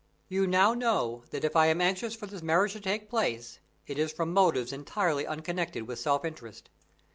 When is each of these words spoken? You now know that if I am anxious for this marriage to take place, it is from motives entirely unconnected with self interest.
You 0.29 0.47
now 0.47 0.73
know 0.73 1.25
that 1.29 1.43
if 1.43 1.55
I 1.55 1.67
am 1.67 1.79
anxious 1.79 2.15
for 2.15 2.25
this 2.25 2.41
marriage 2.41 2.73
to 2.73 2.79
take 2.81 3.07
place, 3.07 3.59
it 3.85 3.99
is 3.99 4.11
from 4.11 4.33
motives 4.33 4.73
entirely 4.73 5.27
unconnected 5.27 5.87
with 5.87 5.99
self 5.99 6.25
interest. 6.25 6.71